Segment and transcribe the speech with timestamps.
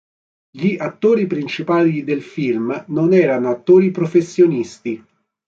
[0.49, 4.99] Gli attori principali del film non erano attori professionisti.